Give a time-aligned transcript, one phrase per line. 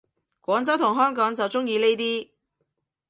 [0.41, 2.27] 廣州同香港就鍾意呢啲